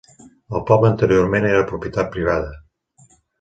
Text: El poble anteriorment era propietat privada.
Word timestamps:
El 0.59 0.63
poble 0.69 0.89
anteriorment 0.93 1.45
era 1.51 1.61
propietat 1.73 2.11
privada. 2.17 2.49